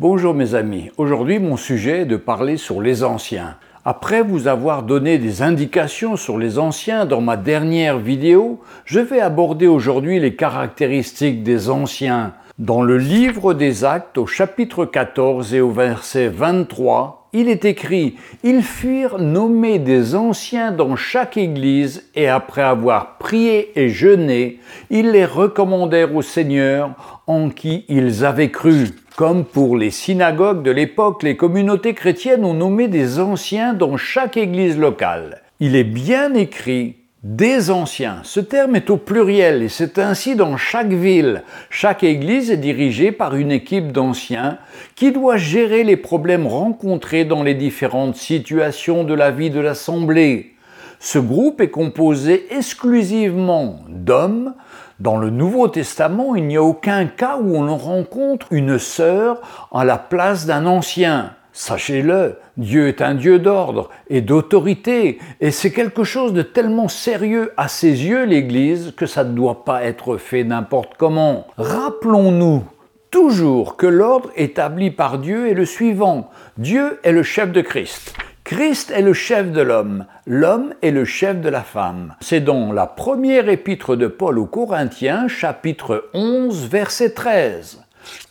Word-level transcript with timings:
Bonjour 0.00 0.32
mes 0.32 0.54
amis, 0.54 0.90
aujourd'hui 0.96 1.38
mon 1.38 1.58
sujet 1.58 2.00
est 2.00 2.06
de 2.06 2.16
parler 2.16 2.56
sur 2.56 2.80
les 2.80 3.04
anciens. 3.04 3.56
Après 3.84 4.22
vous 4.22 4.48
avoir 4.48 4.82
donné 4.82 5.18
des 5.18 5.42
indications 5.42 6.16
sur 6.16 6.38
les 6.38 6.58
anciens 6.58 7.04
dans 7.04 7.20
ma 7.20 7.36
dernière 7.36 7.98
vidéo, 7.98 8.62
je 8.86 8.98
vais 8.98 9.20
aborder 9.20 9.66
aujourd'hui 9.66 10.18
les 10.18 10.36
caractéristiques 10.36 11.42
des 11.42 11.68
anciens. 11.68 12.32
Dans 12.60 12.82
le 12.82 12.98
livre 12.98 13.54
des 13.54 13.86
actes 13.86 14.18
au 14.18 14.26
chapitre 14.26 14.84
14 14.84 15.54
et 15.54 15.62
au 15.62 15.70
verset 15.70 16.28
23, 16.28 17.30
il 17.32 17.48
est 17.48 17.64
écrit 17.64 18.16
Ils 18.44 18.62
furent 18.62 19.18
nommés 19.18 19.78
des 19.78 20.14
anciens 20.14 20.70
dans 20.70 20.94
chaque 20.94 21.38
église, 21.38 22.10
et 22.14 22.28
après 22.28 22.60
avoir 22.60 23.16
prié 23.16 23.72
et 23.80 23.88
jeûné, 23.88 24.58
ils 24.90 25.10
les 25.10 25.24
recommandèrent 25.24 26.14
au 26.14 26.20
Seigneur 26.20 27.22
en 27.26 27.48
qui 27.48 27.86
ils 27.88 28.26
avaient 28.26 28.50
cru. 28.50 28.88
Comme 29.16 29.46
pour 29.46 29.78
les 29.78 29.90
synagogues 29.90 30.62
de 30.62 30.70
l'époque, 30.70 31.22
les 31.22 31.38
communautés 31.38 31.94
chrétiennes 31.94 32.44
ont 32.44 32.52
nommé 32.52 32.88
des 32.88 33.20
anciens 33.20 33.72
dans 33.72 33.96
chaque 33.96 34.36
église 34.36 34.76
locale. 34.76 35.40
Il 35.60 35.76
est 35.76 35.84
bien 35.84 36.34
écrit 36.34 36.99
des 37.22 37.70
anciens. 37.70 38.20
Ce 38.22 38.40
terme 38.40 38.76
est 38.76 38.88
au 38.88 38.96
pluriel 38.96 39.62
et 39.62 39.68
c'est 39.68 39.98
ainsi 39.98 40.36
dans 40.36 40.56
chaque 40.56 40.92
ville. 40.92 41.42
Chaque 41.68 42.02
église 42.02 42.50
est 42.50 42.56
dirigée 42.56 43.12
par 43.12 43.36
une 43.36 43.52
équipe 43.52 43.92
d'anciens 43.92 44.58
qui 44.94 45.12
doit 45.12 45.36
gérer 45.36 45.84
les 45.84 45.98
problèmes 45.98 46.46
rencontrés 46.46 47.26
dans 47.26 47.42
les 47.42 47.54
différentes 47.54 48.16
situations 48.16 49.04
de 49.04 49.12
la 49.12 49.30
vie 49.30 49.50
de 49.50 49.60
l'Assemblée. 49.60 50.54
Ce 50.98 51.18
groupe 51.18 51.60
est 51.60 51.70
composé 51.70 52.46
exclusivement 52.50 53.80
d'hommes. 53.88 54.54
Dans 54.98 55.16
le 55.16 55.30
Nouveau 55.30 55.68
Testament, 55.68 56.34
il 56.34 56.46
n'y 56.46 56.56
a 56.56 56.62
aucun 56.62 57.06
cas 57.06 57.38
où 57.38 57.56
on 57.56 57.76
rencontre 57.76 58.46
une 58.50 58.78
sœur 58.78 59.68
en 59.70 59.82
la 59.82 59.98
place 59.98 60.46
d'un 60.46 60.66
ancien. 60.66 61.32
Sachez-le, 61.52 62.38
Dieu 62.56 62.88
est 62.88 63.02
un 63.02 63.14
Dieu 63.14 63.38
d'ordre 63.38 63.90
et 64.08 64.20
d'autorité, 64.20 65.18
et 65.40 65.50
c'est 65.50 65.72
quelque 65.72 66.04
chose 66.04 66.32
de 66.32 66.42
tellement 66.42 66.88
sérieux 66.88 67.52
à 67.56 67.68
ses 67.68 68.04
yeux, 68.06 68.24
l'Église, 68.24 68.92
que 68.96 69.06
ça 69.06 69.24
ne 69.24 69.34
doit 69.34 69.64
pas 69.64 69.84
être 69.84 70.16
fait 70.16 70.44
n'importe 70.44 70.92
comment. 70.96 71.46
Rappelons-nous 71.56 72.64
toujours 73.10 73.76
que 73.76 73.86
l'ordre 73.86 74.30
établi 74.36 74.90
par 74.90 75.18
Dieu 75.18 75.48
est 75.48 75.54
le 75.54 75.66
suivant. 75.66 76.30
Dieu 76.56 77.00
est 77.02 77.12
le 77.12 77.24
chef 77.24 77.50
de 77.50 77.60
Christ. 77.60 78.14
Christ 78.44 78.90
est 78.90 79.02
le 79.02 79.12
chef 79.12 79.52
de 79.52 79.60
l'homme, 79.60 80.06
l'homme 80.26 80.74
est 80.82 80.90
le 80.90 81.04
chef 81.04 81.40
de 81.40 81.48
la 81.48 81.62
femme. 81.62 82.14
C'est 82.20 82.40
dans 82.40 82.72
la 82.72 82.86
première 82.86 83.48
épître 83.48 83.96
de 83.96 84.06
Paul 84.06 84.38
aux 84.38 84.46
Corinthiens, 84.46 85.28
chapitre 85.28 86.08
11, 86.14 86.68
verset 86.68 87.10
13. 87.10 87.84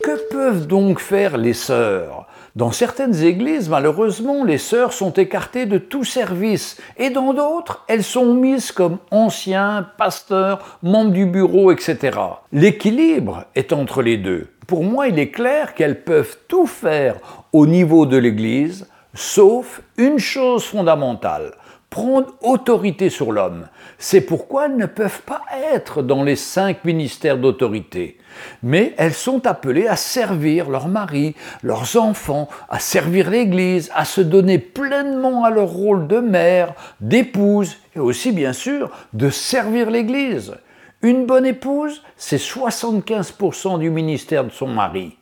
Que 0.03 0.29
peuvent 0.29 0.67
donc 0.67 0.99
faire 0.99 1.37
les 1.37 1.53
sœurs? 1.53 2.25
Dans 2.55 2.71
certaines 2.71 3.23
églises, 3.23 3.69
malheureusement, 3.69 4.43
les 4.43 4.57
sœurs 4.57 4.93
sont 4.93 5.13
écartées 5.13 5.65
de 5.65 5.77
tout 5.77 6.03
service, 6.03 6.77
et 6.97 7.09
dans 7.09 7.33
d'autres, 7.33 7.83
elles 7.87 8.03
sont 8.03 8.33
mises 8.33 8.71
comme 8.71 8.97
anciens, 9.11 9.87
pasteurs, 9.97 10.77
membres 10.83 11.11
du 11.11 11.25
bureau, 11.25 11.71
etc. 11.71 12.17
L'équilibre 12.51 13.45
est 13.55 13.73
entre 13.73 14.01
les 14.01 14.17
deux. 14.17 14.47
Pour 14.67 14.83
moi, 14.83 15.07
il 15.07 15.17
est 15.17 15.31
clair 15.31 15.73
qu'elles 15.73 16.03
peuvent 16.03 16.37
tout 16.47 16.67
faire 16.67 17.15
au 17.53 17.65
niveau 17.65 18.05
de 18.05 18.17
l'Église, 18.17 18.87
sauf 19.13 19.81
une 19.97 20.19
chose 20.19 20.63
fondamentale, 20.63 21.53
prendre 21.89 22.33
autorité 22.41 23.09
sur 23.09 23.31
l'homme. 23.31 23.67
C'est 23.97 24.21
pourquoi 24.21 24.65
elles 24.65 24.77
ne 24.77 24.85
peuvent 24.85 25.21
pas 25.23 25.41
être 25.73 26.01
dans 26.01 26.23
les 26.23 26.35
cinq 26.35 26.85
ministères 26.85 27.37
d'autorité. 27.37 28.17
Mais 28.63 28.93
elles 28.97 29.13
sont 29.13 29.45
appelées 29.47 29.87
à 29.87 29.95
servir 29.95 30.69
leur 30.69 30.87
mari, 30.87 31.35
leurs 31.63 31.97
enfants, 31.97 32.47
à 32.69 32.79
servir 32.79 33.29
l'Église, 33.29 33.91
à 33.95 34.05
se 34.05 34.21
donner 34.21 34.59
pleinement 34.59 35.43
à 35.43 35.49
leur 35.49 35.69
rôle 35.69 36.07
de 36.07 36.19
mère, 36.19 36.73
d'épouse, 37.01 37.77
et 37.95 37.99
aussi 37.99 38.31
bien 38.31 38.53
sûr 38.53 38.91
de 39.13 39.29
servir 39.29 39.89
l'Église. 39.89 40.55
Une 41.01 41.25
bonne 41.25 41.45
épouse, 41.45 42.03
c'est 42.17 42.41
75% 42.41 43.79
du 43.79 43.89
ministère 43.89 44.43
de 44.43 44.51
son 44.51 44.67
mari. 44.67 45.18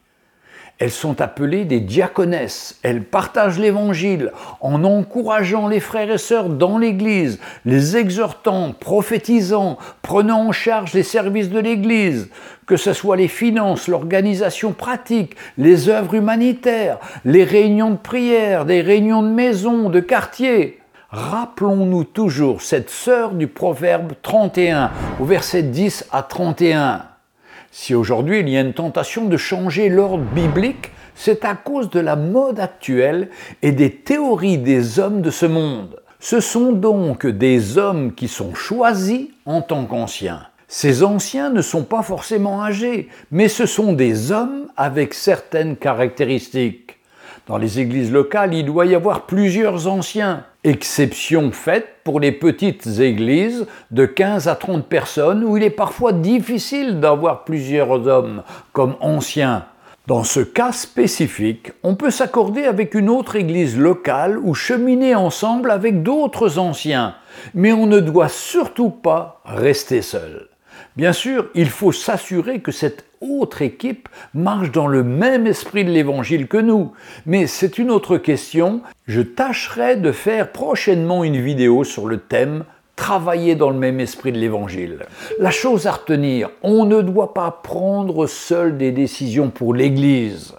Elles 0.79 0.91
sont 0.91 1.21
appelées 1.21 1.65
des 1.65 1.79
diaconesses. 1.79 2.77
Elles 2.83 3.03
partagent 3.03 3.57
l'Évangile 3.57 4.31
en 4.61 4.83
encourageant 4.83 5.67
les 5.67 5.79
frères 5.79 6.11
et 6.11 6.19
sœurs 6.19 6.49
dans 6.49 6.77
l'Église, 6.77 7.39
les 7.65 7.97
exhortant, 7.97 8.73
prophétisant, 8.79 9.79
prenant 10.03 10.47
en 10.47 10.51
charge 10.51 10.93
les 10.93 11.03
services 11.03 11.49
de 11.49 11.59
l'Église, 11.59 12.29
que 12.67 12.77
ce 12.77 12.93
soit 12.93 13.15
les 13.15 13.27
finances, 13.27 13.87
l'organisation 13.87 14.71
pratique, 14.71 15.35
les 15.57 15.89
œuvres 15.89 16.13
humanitaires, 16.13 16.99
les 17.25 17.43
réunions 17.43 17.91
de 17.91 17.97
prière, 17.97 18.65
des 18.65 18.81
réunions 18.81 19.23
de 19.23 19.29
maison, 19.29 19.89
de 19.89 19.99
quartier. 19.99 20.79
Rappelons-nous 21.09 22.03
toujours 22.03 22.61
cette 22.61 22.91
sœur 22.91 23.31
du 23.31 23.47
proverbe 23.47 24.13
31, 24.21 24.91
au 25.19 25.25
verset 25.25 25.63
10 25.63 26.05
à 26.11 26.21
31. 26.21 27.16
Si 27.71 27.95
aujourd'hui 27.95 28.39
il 28.39 28.49
y 28.49 28.57
a 28.57 28.61
une 28.61 28.73
tentation 28.73 29.25
de 29.25 29.37
changer 29.37 29.89
l'ordre 29.89 30.23
biblique, 30.23 30.91
c'est 31.15 31.45
à 31.45 31.55
cause 31.55 31.89
de 31.89 31.99
la 31.99 32.15
mode 32.15 32.59
actuelle 32.59 33.29
et 33.61 33.71
des 33.71 33.91
théories 33.91 34.57
des 34.57 34.99
hommes 34.99 35.21
de 35.21 35.31
ce 35.31 35.45
monde. 35.45 35.99
Ce 36.19 36.39
sont 36.39 36.71
donc 36.71 37.25
des 37.25 37.77
hommes 37.77 38.13
qui 38.13 38.27
sont 38.27 38.53
choisis 38.53 39.27
en 39.45 39.61
tant 39.61 39.85
qu'anciens. 39.85 40.47
Ces 40.67 41.03
anciens 41.03 41.49
ne 41.49 41.61
sont 41.61 41.83
pas 41.83 42.03
forcément 42.03 42.63
âgés, 42.63 43.07
mais 43.31 43.47
ce 43.47 43.65
sont 43.65 43.93
des 43.93 44.31
hommes 44.31 44.67
avec 44.75 45.13
certaines 45.13 45.77
caractéristiques. 45.77 46.97
Dans 47.47 47.57
les 47.57 47.79
églises 47.79 48.11
locales, 48.11 48.53
il 48.53 48.65
doit 48.65 48.85
y 48.85 48.93
avoir 48.93 49.25
plusieurs 49.25 49.87
anciens, 49.87 50.43
exception 50.67 51.51
faite 51.51 51.87
pour 52.03 52.19
les 52.19 52.31
petites 52.31 52.99
églises 52.99 53.65
de 53.91 54.05
15 54.05 54.47
à 54.47 54.55
30 54.55 54.85
personnes 54.85 55.43
où 55.43 55.55
il 55.55 55.63
est 55.63 55.69
parfois 55.69 56.11
difficile 56.11 56.99
d'avoir 56.99 57.45
plusieurs 57.45 58.07
hommes 58.07 58.43
comme 58.73 58.95
anciens. 58.99 59.65
Dans 60.07 60.23
ce 60.23 60.39
cas 60.39 60.71
spécifique, 60.71 61.71
on 61.83 61.95
peut 61.95 62.11
s'accorder 62.11 62.65
avec 62.65 62.95
une 62.95 63.09
autre 63.09 63.35
église 63.35 63.77
locale 63.77 64.37
ou 64.37 64.53
cheminer 64.53 65.15
ensemble 65.15 65.71
avec 65.71 66.03
d'autres 66.03 66.59
anciens, 66.59 67.15
mais 67.53 67.73
on 67.73 67.85
ne 67.87 67.99
doit 67.99 68.29
surtout 68.29 68.89
pas 68.89 69.41
rester 69.45 70.01
seul. 70.01 70.47
Bien 70.95 71.13
sûr, 71.13 71.47
il 71.55 71.69
faut 71.69 71.91
s'assurer 71.91 72.59
que 72.59 72.71
cette 72.71 73.05
autre 73.21 73.61
équipe 73.61 74.09
marche 74.33 74.71
dans 74.71 74.87
le 74.87 75.03
même 75.03 75.47
esprit 75.47 75.85
de 75.85 75.91
l'Évangile 75.91 76.47
que 76.47 76.57
nous. 76.57 76.91
Mais 77.25 77.47
c'est 77.47 77.77
une 77.77 77.91
autre 77.91 78.17
question. 78.17 78.81
Je 79.07 79.21
tâcherai 79.21 79.95
de 79.95 80.11
faire 80.11 80.51
prochainement 80.51 81.23
une 81.23 81.41
vidéo 81.41 81.83
sur 81.83 82.07
le 82.07 82.19
thème 82.19 82.63
travailler 82.97 83.55
dans 83.55 83.69
le 83.69 83.77
même 83.77 83.99
esprit 83.99 84.33
de 84.33 84.39
l'Évangile. 84.39 85.05
La 85.39 85.51
chose 85.51 85.87
à 85.87 85.91
retenir, 85.91 86.49
on 86.63 86.85
ne 86.85 87.01
doit 87.01 87.33
pas 87.33 87.51
prendre 87.63 88.27
seul 88.27 88.77
des 88.77 88.91
décisions 88.91 89.49
pour 89.49 89.73
l'Église. 89.73 90.55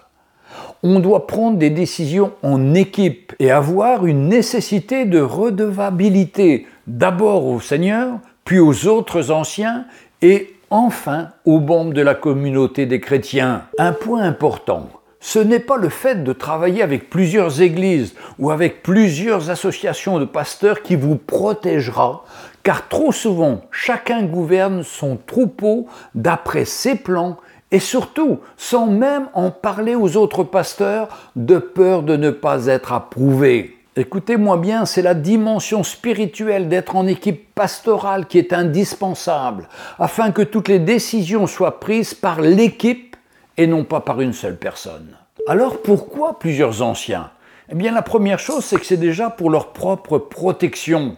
On 0.84 1.00
doit 1.00 1.26
prendre 1.26 1.58
des 1.58 1.70
décisions 1.70 2.32
en 2.44 2.74
équipe 2.74 3.34
et 3.40 3.50
avoir 3.50 4.06
une 4.06 4.28
nécessité 4.28 5.04
de 5.04 5.20
redevabilité, 5.20 6.68
d'abord 6.86 7.44
au 7.46 7.60
Seigneur, 7.60 8.20
puis 8.44 8.60
aux 8.60 8.86
autres 8.86 9.32
anciens 9.32 9.84
et 10.22 10.54
enfin 10.70 11.28
aux 11.44 11.60
membres 11.60 11.92
de 11.94 12.02
la 12.02 12.14
communauté 12.14 12.86
des 12.86 13.00
chrétiens. 13.00 13.62
Un 13.78 13.92
point 13.92 14.22
important, 14.22 14.88
ce 15.20 15.38
n'est 15.38 15.60
pas 15.60 15.76
le 15.76 15.88
fait 15.88 16.22
de 16.22 16.32
travailler 16.32 16.82
avec 16.82 17.10
plusieurs 17.10 17.62
églises 17.62 18.14
ou 18.38 18.50
avec 18.50 18.82
plusieurs 18.82 19.50
associations 19.50 20.18
de 20.18 20.24
pasteurs 20.24 20.82
qui 20.82 20.96
vous 20.96 21.16
protégera, 21.16 22.24
car 22.62 22.88
trop 22.88 23.12
souvent 23.12 23.62
chacun 23.70 24.22
gouverne 24.22 24.82
son 24.82 25.16
troupeau 25.16 25.86
d'après 26.14 26.64
ses 26.64 26.94
plans 26.94 27.36
et 27.70 27.80
surtout 27.80 28.40
sans 28.56 28.86
même 28.86 29.28
en 29.34 29.50
parler 29.50 29.94
aux 29.94 30.16
autres 30.16 30.44
pasteurs 30.44 31.08
de 31.36 31.58
peur 31.58 32.02
de 32.02 32.16
ne 32.16 32.30
pas 32.30 32.66
être 32.66 32.92
approuvé. 32.92 33.77
Écoutez-moi 33.98 34.58
bien, 34.58 34.86
c'est 34.86 35.02
la 35.02 35.14
dimension 35.14 35.82
spirituelle 35.82 36.68
d'être 36.68 36.94
en 36.94 37.08
équipe 37.08 37.52
pastorale 37.52 38.26
qui 38.26 38.38
est 38.38 38.52
indispensable, 38.52 39.68
afin 39.98 40.30
que 40.30 40.42
toutes 40.42 40.68
les 40.68 40.78
décisions 40.78 41.48
soient 41.48 41.80
prises 41.80 42.14
par 42.14 42.40
l'équipe 42.40 43.16
et 43.56 43.66
non 43.66 43.82
pas 43.82 44.00
par 44.00 44.20
une 44.20 44.34
seule 44.34 44.56
personne. 44.56 45.16
Alors 45.48 45.82
pourquoi 45.82 46.38
plusieurs 46.38 46.80
anciens? 46.80 47.32
Eh 47.72 47.74
bien 47.74 47.90
la 47.90 48.02
première 48.02 48.38
chose, 48.38 48.64
c'est 48.64 48.78
que 48.78 48.86
c'est 48.86 48.96
déjà 48.96 49.30
pour 49.30 49.50
leur 49.50 49.72
propre 49.72 50.18
protection. 50.18 51.16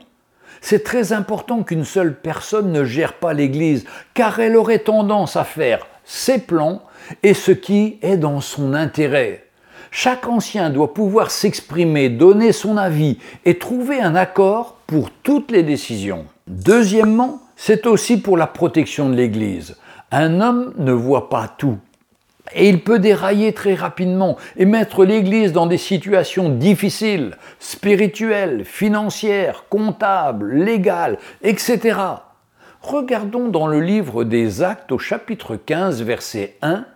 C'est 0.63 0.83
très 0.83 1.13
important 1.13 1.63
qu'une 1.63 1.85
seule 1.85 2.19
personne 2.19 2.73
ne 2.73 2.85
gère 2.85 3.13
pas 3.13 3.35
l'Église, 3.35 3.85
car 4.15 4.41
elle 4.41 4.57
aurait 4.57 4.79
tendance 4.79 5.37
à 5.37 5.45
faire 5.45 5.87
ses 6.07 6.39
plans 6.39 6.81
et 7.23 7.35
ce 7.35 7.53
qui 7.53 7.99
est 8.01 8.17
dans 8.17 8.41
son 8.41 8.73
intérêt. 8.73 9.50
Chaque 9.91 10.29
ancien 10.29 10.71
doit 10.71 10.95
pouvoir 10.95 11.31
s'exprimer, 11.31 12.09
donner 12.09 12.53
son 12.53 12.77
avis 12.77 13.19
et 13.45 13.59
trouver 13.59 14.01
un 14.01 14.15
accord 14.15 14.77
pour 14.87 15.11
toutes 15.11 15.51
les 15.51 15.65
décisions. 15.65 16.27
Deuxièmement, 16.47 17.41
c'est 17.57 17.87
aussi 17.87 18.21
pour 18.21 18.37
la 18.37 18.47
protection 18.47 19.09
de 19.09 19.17
l'Église. 19.17 19.77
Un 20.13 20.41
homme 20.41 20.73
ne 20.79 20.93
voit 20.93 21.29
pas 21.29 21.49
tout. 21.49 21.79
Et 22.55 22.69
il 22.69 22.83
peut 22.83 22.99
dérailler 22.99 23.53
très 23.53 23.75
rapidement 23.75 24.37
et 24.57 24.65
mettre 24.65 25.05
l'Église 25.05 25.53
dans 25.53 25.67
des 25.67 25.79
situations 25.79 26.49
difficiles, 26.49 27.37
spirituelles, 27.59 28.65
financières, 28.65 29.65
comptables, 29.69 30.53
légales, 30.53 31.19
etc. 31.43 31.99
Regardons 32.83 33.49
dans 33.49 33.67
le 33.67 33.81
livre 33.81 34.25
des 34.25 34.63
Actes 34.63 34.91
au 34.91 34.99
chapitre 34.99 35.57
15, 35.57 36.03
verset 36.03 36.57
1, 36.63 36.87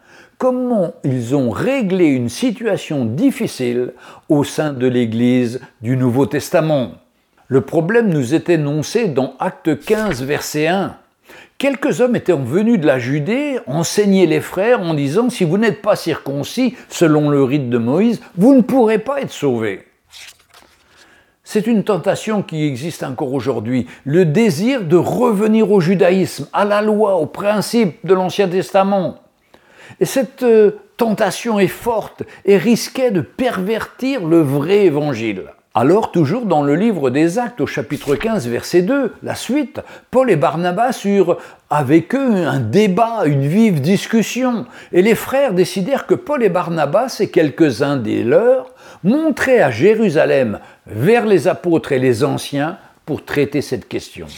comment 0.45 0.93
ils 1.05 1.35
ont 1.35 1.49
réglé 1.49 2.05
une 2.05 2.29
situation 2.29 3.07
difficile 3.07 3.95
au 4.29 4.45
sein 4.45 4.75
de 4.75 4.87
l'Église 4.87 5.63
du 5.81 5.97
Nouveau 5.97 6.27
Testament. 6.27 6.97
Le 7.49 7.63
problème 7.63 8.11
nous 8.11 8.35
est 8.35 8.51
énoncé 8.51 9.09
dans 9.09 9.37
Acte 9.39 9.81
15, 9.83 10.23
verset 10.23 10.67
1. 10.67 10.97
Quelques 11.57 12.03
hommes 12.03 12.15
étaient 12.15 12.35
venus 12.35 12.79
de 12.79 12.87
la 12.87 12.99
Judée 12.99 13.59
enseigner 13.67 14.27
les 14.27 14.43
frères 14.43 14.83
en 14.83 14.93
disant 14.93 15.31
Si 15.31 15.45
vous 15.45 15.57
n'êtes 15.57 15.81
pas 15.81 15.97
circoncis 15.97 16.77
selon 16.91 17.31
le 17.31 17.43
rite 17.43 17.71
de 17.71 17.79
Moïse, 17.79 18.21
vous 18.37 18.55
ne 18.55 18.61
pourrez 18.61 18.99
pas 18.99 19.23
être 19.23 19.33
sauvés. 19.33 19.87
C'est 21.43 21.67
une 21.67 21.85
tentation 21.85 22.43
qui 22.43 22.67
existe 22.67 23.03
encore 23.03 23.33
aujourd'hui, 23.33 23.87
le 24.05 24.27
désir 24.27 24.85
de 24.85 24.97
revenir 24.97 25.73
au 25.73 25.81
judaïsme, 25.81 26.49
à 26.53 26.67
la 26.67 26.83
loi, 26.83 27.17
aux 27.17 27.25
principes 27.25 27.97
de 28.05 28.13
l'Ancien 28.13 28.47
Testament. 28.47 29.24
Et 30.01 30.05
cette 30.05 30.43
euh, 30.43 30.73
tentation 30.97 31.59
est 31.59 31.69
forte 31.69 32.23
et 32.45 32.57
risquait 32.57 33.11
de 33.11 33.21
pervertir 33.21 34.25
le 34.27 34.41
vrai 34.41 34.85
évangile. 34.85 35.45
Alors, 35.77 36.13
toujours 36.13 36.47
dans 36.47 36.63
le 36.63 36.77
livre 36.77 37.11
des 37.11 37.41
Actes, 37.41 37.61
au 37.61 37.67
chapitre 37.67 38.15
15, 38.15 38.47
verset 38.47 38.83
2, 38.83 39.13
la 39.25 39.35
suite, 39.35 39.81
Paul 40.13 40.31
et 40.31 40.37
Barnabas 40.37 41.01
eurent 41.05 41.39
avec 41.69 42.15
eux 42.15 42.47
un 42.47 42.61
débat, 42.61 43.25
une 43.27 43.45
vive 43.45 43.81
discussion, 43.81 44.67
et 44.93 45.03
les 45.03 45.17
frères 45.17 45.53
décidèrent 45.53 46.07
que 46.07 46.15
Paul 46.15 46.45
et 46.45 46.49
Barnabas 46.49 47.17
et 47.19 47.29
quelques-uns 47.29 47.97
des 47.97 48.23
leurs 48.23 48.71
montraient 49.03 49.63
à 49.63 49.73
Jérusalem 49.73 50.61
vers 50.87 51.27
les 51.27 51.49
apôtres 51.49 51.91
et 51.91 51.99
les 51.99 52.23
anciens 52.23 52.79
pour 53.05 53.25
traiter 53.25 53.61
cette 53.61 53.89
question. 53.89 54.29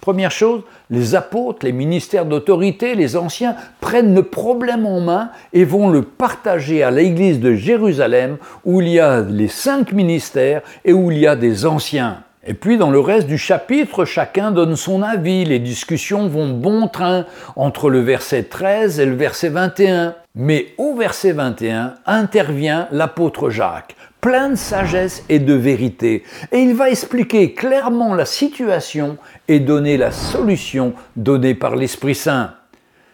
Première 0.00 0.30
chose, 0.30 0.62
les 0.90 1.14
apôtres, 1.14 1.64
les 1.64 1.72
ministères 1.72 2.26
d'autorité, 2.26 2.94
les 2.94 3.16
anciens 3.16 3.54
prennent 3.80 4.14
le 4.14 4.24
problème 4.24 4.86
en 4.86 5.00
main 5.00 5.30
et 5.52 5.64
vont 5.64 5.88
le 5.88 6.02
partager 6.02 6.82
à 6.82 6.90
l'église 6.90 7.40
de 7.40 7.54
Jérusalem 7.54 8.36
où 8.64 8.80
il 8.80 8.88
y 8.88 9.00
a 9.00 9.20
les 9.20 9.48
cinq 9.48 9.92
ministères 9.92 10.62
et 10.84 10.92
où 10.92 11.10
il 11.10 11.18
y 11.18 11.26
a 11.26 11.36
des 11.36 11.66
anciens. 11.66 12.24
Et 12.46 12.54
puis 12.54 12.78
dans 12.78 12.90
le 12.90 13.00
reste 13.00 13.26
du 13.26 13.36
chapitre, 13.36 14.04
chacun 14.04 14.50
donne 14.50 14.74
son 14.74 15.02
avis, 15.02 15.44
les 15.44 15.58
discussions 15.58 16.26
vont 16.26 16.48
bon 16.48 16.88
train 16.88 17.26
entre 17.54 17.90
le 17.90 18.00
verset 18.00 18.44
13 18.44 18.98
et 18.98 19.06
le 19.06 19.14
verset 19.14 19.50
21. 19.50 20.14
Mais 20.34 20.68
au 20.78 20.94
verset 20.94 21.32
21 21.32 21.94
intervient 22.06 22.88
l'apôtre 22.92 23.50
Jacques 23.50 23.94
plein 24.20 24.50
de 24.50 24.54
sagesse 24.54 25.24
et 25.28 25.38
de 25.38 25.54
vérité. 25.54 26.24
Et 26.52 26.58
il 26.58 26.74
va 26.74 26.90
expliquer 26.90 27.54
clairement 27.54 28.14
la 28.14 28.24
situation 28.24 29.16
et 29.48 29.60
donner 29.60 29.96
la 29.96 30.12
solution 30.12 30.94
donnée 31.16 31.54
par 31.54 31.76
l'Esprit 31.76 32.14
Saint. 32.14 32.54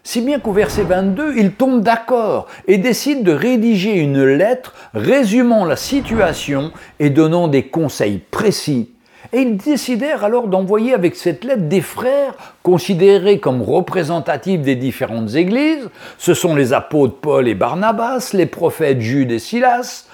Si 0.02 0.20
bien 0.20 0.38
qu'au 0.38 0.52
verset 0.52 0.84
22, 0.84 1.34
il 1.36 1.52
tombe 1.52 1.82
d'accord 1.82 2.46
et 2.68 2.78
décide 2.78 3.24
de 3.24 3.32
rédiger 3.32 3.98
une 3.98 4.22
lettre 4.22 4.72
résumant 4.94 5.64
la 5.64 5.74
situation 5.74 6.70
et 7.00 7.10
donnant 7.10 7.48
des 7.48 7.64
conseils 7.64 8.20
précis. 8.30 8.92
Et 9.32 9.40
ils 9.40 9.56
décidèrent 9.56 10.24
alors 10.24 10.46
d'envoyer 10.46 10.94
avec 10.94 11.16
cette 11.16 11.44
lettre 11.44 11.68
des 11.68 11.80
frères 11.80 12.34
considérés 12.62 13.40
comme 13.40 13.62
représentatifs 13.62 14.60
des 14.60 14.76
différentes 14.76 15.34
églises. 15.34 15.88
Ce 16.18 16.34
sont 16.34 16.54
les 16.54 16.72
apôtres 16.72 17.16
Paul 17.20 17.48
et 17.48 17.54
Barnabas, 17.54 18.30
les 18.32 18.46
prophètes 18.46 19.00
Jude 19.00 19.32
et 19.32 19.40
Silas, 19.40 20.06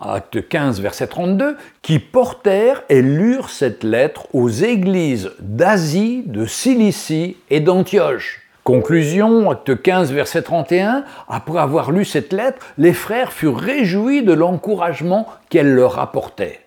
acte 0.00 0.48
15, 0.48 0.80
verset 0.80 1.06
32, 1.06 1.56
qui 1.82 1.98
portèrent 1.98 2.82
et 2.88 3.02
lurent 3.02 3.50
cette 3.50 3.84
lettre 3.84 4.26
aux 4.32 4.48
églises 4.48 5.30
d'Asie, 5.40 6.22
de 6.26 6.46
Cilicie 6.46 7.36
et 7.50 7.60
d'Antioche. 7.60 8.42
Conclusion, 8.64 9.50
acte 9.50 9.80
15, 9.80 10.12
verset 10.12 10.42
31, 10.42 11.04
après 11.28 11.60
avoir 11.60 11.92
lu 11.92 12.04
cette 12.04 12.32
lettre, 12.32 12.66
les 12.78 12.92
frères 12.92 13.32
furent 13.32 13.58
réjouis 13.58 14.22
de 14.22 14.32
l'encouragement 14.32 15.26
qu'elle 15.50 15.72
leur 15.72 15.98
apportait. 15.98 16.60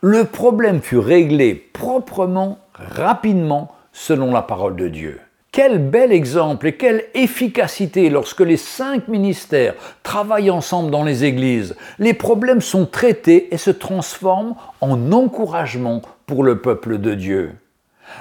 Le 0.00 0.24
problème 0.24 0.82
fut 0.82 0.98
réglé 0.98 1.54
proprement, 1.54 2.58
rapidement, 2.74 3.72
selon 3.92 4.32
la 4.32 4.42
parole 4.42 4.76
de 4.76 4.88
Dieu. 4.88 5.20
Quel 5.56 5.78
bel 5.78 6.12
exemple 6.12 6.66
et 6.66 6.74
quelle 6.74 7.04
efficacité 7.14 8.10
lorsque 8.10 8.42
les 8.42 8.58
cinq 8.58 9.08
ministères 9.08 9.72
travaillent 10.02 10.50
ensemble 10.50 10.90
dans 10.90 11.02
les 11.02 11.24
églises. 11.24 11.76
Les 11.98 12.12
problèmes 12.12 12.60
sont 12.60 12.84
traités 12.84 13.48
et 13.54 13.56
se 13.56 13.70
transforment 13.70 14.54
en 14.82 15.12
encouragement 15.12 16.02
pour 16.26 16.44
le 16.44 16.60
peuple 16.60 16.98
de 16.98 17.14
Dieu. 17.14 17.52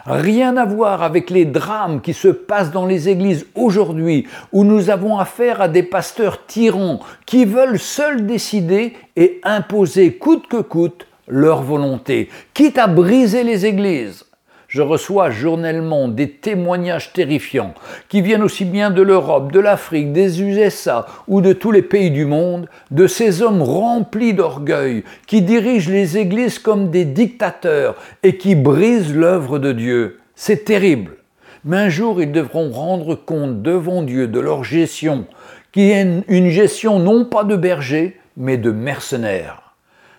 Rien 0.05 0.55
à 0.55 0.63
voir 0.63 1.03
avec 1.03 1.29
les 1.29 1.43
drames 1.43 1.99
qui 1.99 2.13
se 2.13 2.29
passent 2.29 2.71
dans 2.71 2.85
les 2.85 3.09
églises 3.09 3.47
aujourd'hui, 3.53 4.27
où 4.53 4.63
nous 4.63 4.89
avons 4.89 5.17
affaire 5.17 5.59
à 5.59 5.67
des 5.67 5.83
pasteurs 5.83 6.45
tyrans 6.45 7.01
qui 7.25 7.43
veulent 7.43 7.79
seuls 7.79 8.25
décider 8.25 8.93
et 9.17 9.41
imposer 9.43 10.13
coûte 10.13 10.47
que 10.47 10.61
coûte 10.61 11.05
leur 11.27 11.63
volonté, 11.63 12.29
quitte 12.53 12.77
à 12.77 12.87
briser 12.87 13.43
les 13.43 13.65
églises. 13.65 14.24
Je 14.75 14.81
reçois 14.81 15.29
journellement 15.29 16.09
des 16.09 16.31
témoignages 16.31 17.13
terrifiants 17.13 17.73
qui 18.09 18.21
viennent 18.21 18.43
aussi 18.43 18.65
bien 18.65 18.91
de 18.91 19.01
l'Europe, 19.01 19.53
de 19.53 19.61
l'Afrique, 19.61 20.11
des 20.11 20.41
USA 20.41 21.05
ou 21.29 21.39
de 21.39 21.53
tous 21.53 21.71
les 21.71 21.81
pays 21.81 22.11
du 22.11 22.25
monde, 22.25 22.67
de 22.91 23.07
ces 23.07 23.41
hommes 23.41 23.61
remplis 23.61 24.33
d'orgueil 24.33 25.05
qui 25.27 25.41
dirigent 25.41 25.89
les 25.89 26.17
églises 26.17 26.59
comme 26.59 26.89
des 26.89 27.05
dictateurs 27.05 27.95
et 28.21 28.35
qui 28.35 28.55
brisent 28.55 29.15
l'œuvre 29.15 29.59
de 29.59 29.71
Dieu. 29.71 30.19
C'est 30.35 30.65
terrible. 30.65 31.11
Mais 31.63 31.77
un 31.77 31.87
jour, 31.87 32.21
ils 32.21 32.33
devront 32.33 32.69
rendre 32.69 33.15
compte 33.15 33.61
devant 33.61 34.03
Dieu 34.03 34.27
de 34.27 34.41
leur 34.41 34.65
gestion, 34.65 35.23
qui 35.71 35.91
est 35.91 36.05
une 36.27 36.49
gestion 36.49 36.99
non 36.99 37.23
pas 37.23 37.45
de 37.45 37.55
bergers, 37.55 38.19
mais 38.35 38.57
de 38.57 38.71
mercenaires. 38.71 39.64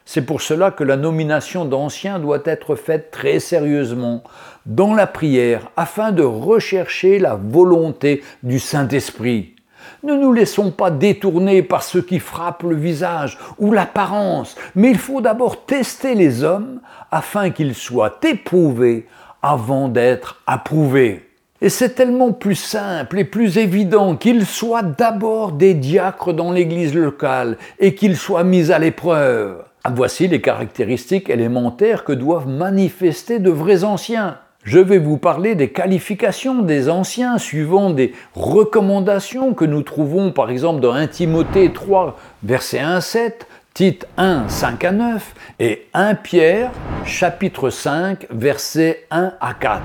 C'est 0.08 0.23
pour 0.23 0.41
cela 0.41 0.70
que 0.70 0.85
la 0.85 0.97
nomination 0.97 1.64
d'anciens 1.64 2.20
doit 2.20 2.43
être 2.44 2.76
faite 2.76 3.11
très 3.11 3.41
sérieusement 3.41 4.23
dans 4.64 4.94
la 4.94 5.08
prière 5.08 5.69
afin 5.76 6.12
de 6.12 6.23
rechercher 6.23 7.19
la 7.19 7.35
volonté 7.35 8.23
du 8.44 8.61
Saint-Esprit. 8.61 9.56
Ne 10.05 10.14
nous 10.14 10.32
laissons 10.32 10.70
pas 10.70 10.93
détourner 10.93 11.64
par 11.64 11.82
ce 11.82 11.99
qui 11.99 12.20
frappe 12.20 12.62
le 12.62 12.76
visage 12.76 13.37
ou 13.58 13.73
l'apparence, 13.73 14.55
mais 14.76 14.91
il 14.91 14.99
faut 14.99 15.20
d'abord 15.20 15.66
tester 15.66 16.14
les 16.14 16.45
hommes 16.45 16.80
afin 17.11 17.50
qu'ils 17.50 17.75
soient 17.75 18.21
éprouvés 18.23 19.09
avant 19.42 19.88
d'être 19.88 20.40
approuvés. 20.47 21.28
Et 21.61 21.69
c'est 21.69 21.97
tellement 21.97 22.33
plus 22.33 22.54
simple 22.54 23.19
et 23.19 23.25
plus 23.25 23.59
évident 23.59 24.14
qu'ils 24.14 24.47
soient 24.47 24.83
d'abord 24.83 25.50
des 25.50 25.75
diacres 25.75 26.33
dans 26.33 26.52
l'Église 26.52 26.95
locale 26.95 27.59
et 27.80 27.97
qu'ils 27.97 28.16
soient 28.16 28.45
mis 28.45 28.71
à 28.71 28.78
l'épreuve. 28.78 29.64
Voici 29.95 30.26
les 30.26 30.40
caractéristiques 30.40 31.31
élémentaires 31.31 32.05
que 32.05 32.12
doivent 32.12 32.49
manifester 32.49 33.38
de 33.38 33.50
vrais 33.50 33.85
anciens. 33.85 34.38
Je 34.64 34.81
vais 34.81 34.99
vous 34.99 35.16
parler 35.16 35.55
des 35.55 35.69
qualifications 35.69 36.62
des 36.62 36.88
anciens 36.88 37.38
suivant 37.38 37.90
des 37.90 38.12
recommandations 38.35 39.55
que 39.55 39.64
nous 39.64 39.83
trouvons 39.83 40.33
par 40.33 40.50
exemple 40.50 40.81
dans 40.81 40.93
1 40.93 41.07
Timothée 41.07 41.73
3, 41.73 42.19
verset 42.43 42.81
1 42.81 43.00
7, 43.00 43.47
Tite 43.75 44.09
1, 44.16 44.49
5 44.49 44.85
à 44.85 44.93
9 44.93 45.35
et 45.61 45.87
1 45.95 46.14
Pierre, 46.16 46.73
chapitre 47.05 47.71
5, 47.71 48.26
verset 48.31 49.05
1 49.12 49.35
à 49.40 49.55
4. 49.55 49.83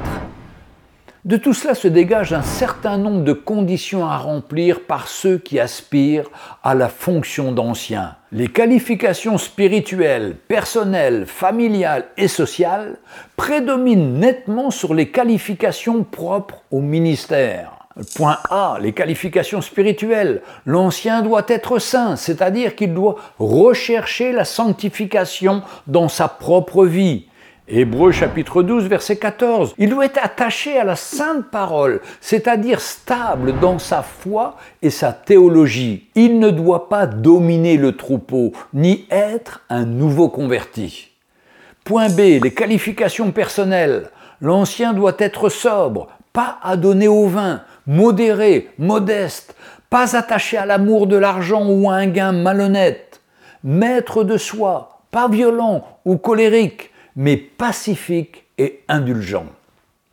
De 1.24 1.38
tout 1.38 1.54
cela 1.54 1.76
se 1.76 1.88
dégage 1.88 2.34
un 2.34 2.42
certain 2.42 2.98
nombre 2.98 3.24
de 3.24 3.34
conditions 3.34 4.08
à 4.08 4.18
remplir 4.18 4.80
par 4.82 5.08
ceux 5.08 5.38
qui 5.38 5.60
aspirent 5.60 6.32
à 6.64 6.74
la 6.74 6.90
fonction 6.90 7.52
d'ancien. 7.52 8.16
Les 8.32 8.48
qualifications 8.48 9.38
spirituelles, 9.38 10.36
personnelles, 10.48 11.28
familiales 11.28 12.06
et 12.18 12.28
sociales 12.28 12.98
prédominent 13.38 14.18
nettement 14.18 14.72
sur 14.72 14.96
les 14.96 15.10
qualifications 15.10 16.04
propres 16.04 16.64
au 16.72 16.82
ministère. 16.82 17.74
Point 18.16 18.40
A, 18.50 18.80
les 18.82 18.94
qualifications 18.94 19.62
spirituelles. 19.62 20.42
L'ancien 20.66 21.22
doit 21.22 21.46
être 21.50 21.78
saint, 21.78 22.16
c'est-à-dire 22.16 22.76
qu'il 22.76 22.96
doit 22.96 23.18
rechercher 23.38 24.32
la 24.32 24.46
sanctification 24.46 25.62
dans 25.86 26.10
sa 26.10 26.28
propre 26.28 26.86
vie. 26.86 27.28
Hébreu 27.68 28.12
chapitre 28.12 28.64
12, 28.64 28.86
verset 28.86 29.18
14. 29.18 29.76
Il 29.78 29.90
doit 29.90 30.06
être 30.06 30.20
attaché 30.22 30.78
à 30.78 30.84
la 30.84 30.96
sainte 30.96 31.46
parole, 31.52 32.02
c'est-à-dire 32.20 32.82
stable 32.82 33.58
dans 33.60 33.78
sa 33.78 34.02
foi 34.02 34.58
et 34.82 34.90
sa 34.90 35.14
théologie. 35.14 36.10
Il 36.16 36.40
ne 36.40 36.50
doit 36.50 36.90
pas 36.90 37.06
dominer 37.06 37.78
le 37.78 37.96
troupeau, 37.96 38.52
ni 38.74 39.06
être 39.12 39.62
un 39.70 39.86
nouveau 39.86 40.28
converti. 40.28 41.10
Point 41.84 42.10
B, 42.10 42.44
les 42.44 42.54
qualifications 42.54 43.32
personnelles. 43.32 44.10
L'ancien 44.42 44.94
doit 44.94 45.16
être 45.20 45.50
sobre, 45.50 46.08
pas 46.34 46.58
adonné 46.64 47.08
au 47.08 47.28
vin, 47.28 47.62
modéré, 47.86 48.70
modeste, 48.80 49.56
pas 49.90 50.18
attaché 50.18 50.58
à 50.58 50.66
l'amour 50.66 51.06
de 51.06 51.16
l'argent 51.16 51.66
ou 51.68 51.90
à 51.90 51.94
un 51.94 52.08
gain 52.08 52.32
malhonnête, 52.32 53.22
maître 53.64 54.24
de 54.24 54.38
soi, 54.38 55.02
pas 55.12 55.28
violent 55.28 55.86
ou 56.06 56.18
colérique, 56.18 56.91
mais 57.16 57.38
pacifique 57.38 58.46
et 58.58 58.82
indulgent. 58.88 59.46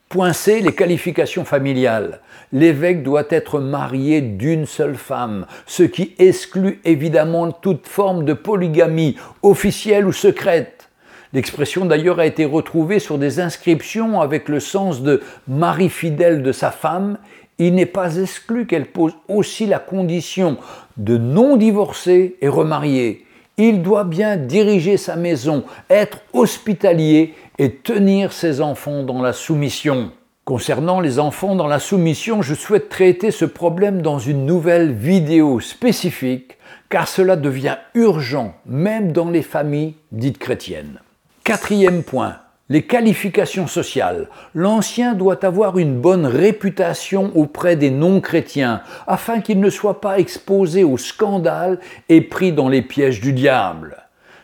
Point 0.09 0.33
C, 0.33 0.61
les 0.61 0.75
qualifications 0.75 1.45
familiales. 1.45 2.21
L'évêque 2.51 3.03
doit 3.03 3.27
être 3.29 3.61
marié 3.61 4.23
d'une 4.23 4.65
seule 4.65 4.97
femme, 4.97 5.45
ce 5.67 5.83
qui 5.83 6.15
exclut 6.19 6.81
évidemment 6.87 7.53
toute 7.53 7.87
forme 7.87 8.25
de 8.25 8.33
polygamie, 8.33 9.17
officielle 9.43 10.07
ou 10.07 10.13
secrète. 10.13 10.89
L'expression 11.35 11.85
d'ailleurs 11.85 12.21
a 12.21 12.27
été 12.27 12.47
retrouvée 12.47 13.01
sur 13.01 13.19
des 13.19 13.39
inscriptions 13.39 14.23
avec 14.23 14.49
le 14.49 14.61
sens 14.61 15.03
de 15.03 15.21
mari 15.47 15.91
fidèle 15.91 16.43
de 16.43 16.53
sa 16.53 16.71
femme. 16.71 17.19
Il 17.59 17.75
n'est 17.75 17.85
pas 17.85 18.17
exclu 18.17 18.67
qu'elle 18.67 18.87
pose 18.87 19.13
aussi 19.29 19.67
la 19.67 19.79
condition 19.79 20.57
de 20.97 21.19
non 21.19 21.59
divorcé 21.59 22.37
et 22.41 22.49
remarié. 22.49 23.27
Il 23.59 23.83
doit 23.83 24.05
bien 24.05 24.37
diriger 24.37 24.97
sa 24.97 25.17
maison, 25.17 25.65
être 25.91 26.21
hospitalier 26.33 27.35
et 27.59 27.75
tenir 27.75 28.33
ses 28.33 28.61
enfants 28.61 29.03
dans 29.03 29.21
la 29.21 29.33
soumission. 29.33 30.13
Concernant 30.45 31.01
les 31.01 31.19
enfants 31.19 31.57
dans 31.57 31.67
la 31.67 31.81
soumission, 31.81 32.41
je 32.41 32.55
souhaite 32.55 32.89
traiter 32.89 33.31
ce 33.31 33.45
problème 33.45 34.01
dans 34.01 34.19
une 34.19 34.47
nouvelle 34.47 34.93
vidéo 34.93 35.61
spécifique, 35.61 36.57
car 36.89 37.07
cela 37.07 37.37
devient 37.37 37.77
urgent, 37.95 38.55
même 38.65 39.13
dans 39.13 39.29
les 39.29 39.43
familles 39.43 39.97
dites 40.13 40.39
chrétiennes. 40.39 41.01
Quatrième 41.45 42.03
point, 42.03 42.37
les 42.71 42.83
qualifications 42.83 43.67
sociales. 43.67 44.29
L'ancien 44.55 45.15
doit 45.15 45.45
avoir 45.45 45.79
une 45.79 45.99
bonne 45.99 46.27
réputation 46.27 47.33
auprès 47.35 47.77
des 47.77 47.91
non-chrétiens, 47.91 48.83
afin 49.07 49.41
qu'il 49.41 49.61
ne 49.61 49.71
soit 49.71 50.01
pas 50.01 50.19
exposé 50.19 50.85
au 50.85 50.99
scandale 50.99 51.79
et 52.09 52.21
pris 52.21 52.53
dans 52.53 52.69
les 52.69 52.83
pièges 52.83 53.21
du 53.21 53.33
diable. 53.33 53.97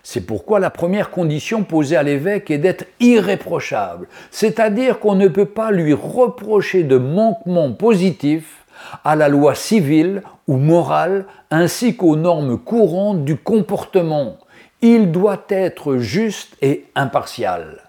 C'est 0.03 0.27
pourquoi 0.27 0.61
la 0.61 0.71
première 0.71 1.11
condition 1.11 1.65
posée 1.65 1.97
à 1.97 2.03
l'évêque 2.03 2.51
est 2.51 2.59
d'être 2.59 2.85
irréprochable, 3.01 4.07
c'est-à-dire 4.31 5.01
qu'on 5.01 5.15
ne 5.15 5.29
peut 5.29 5.47
pas 5.47 5.71
lui 5.71 5.95
reprocher 5.95 6.83
de 6.83 6.99
manquement 6.99 7.73
positif 7.73 8.65
à 9.03 9.17
la 9.17 9.29
loi 9.29 9.55
civile 9.55 10.23
ou 10.47 10.57
morale 10.57 11.25
ainsi 11.51 11.97
qu'aux 11.97 12.17
normes 12.17 12.59
courantes 12.59 13.25
du 13.25 13.37
comportement. 13.37 14.37
Il 14.83 15.11
doit 15.11 15.45
être 15.49 15.97
juste 15.97 16.57
et 16.61 16.85
impartial. 16.95 17.84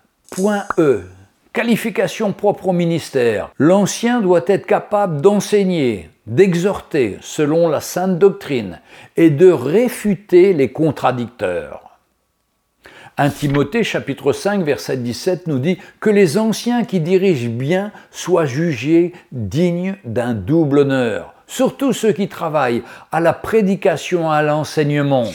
E. 0.77 1.03
Qualification 1.53 2.33
propre 2.33 2.69
au 2.69 2.73
ministère. 2.73 3.51
L'ancien 3.57 4.19
doit 4.19 4.43
être 4.47 4.65
capable 4.65 5.21
d'enseigner, 5.21 6.09
d'exhorter 6.27 7.17
selon 7.21 7.69
la 7.69 7.79
sainte 7.79 8.19
doctrine 8.19 8.81
et 9.15 9.29
de 9.29 9.49
réfuter 9.49 10.53
les 10.53 10.71
contradicteurs. 10.71 11.81
1 13.17 13.29
Timothée 13.29 13.85
chapitre 13.85 14.33
5 14.33 14.63
verset 14.63 14.97
17 14.97 15.47
nous 15.47 15.59
dit 15.59 15.77
que 16.01 16.09
les 16.09 16.37
anciens 16.37 16.83
qui 16.83 16.99
dirigent 16.99 17.49
bien 17.49 17.93
soient 18.11 18.45
jugés 18.45 19.13
dignes 19.31 19.95
d'un 20.03 20.33
double 20.33 20.79
honneur, 20.79 21.33
surtout 21.47 21.93
ceux 21.93 22.11
qui 22.11 22.27
travaillent 22.27 22.83
à 23.13 23.21
la 23.21 23.31
prédication, 23.31 24.29
à 24.29 24.41
l'enseignement. 24.41 25.27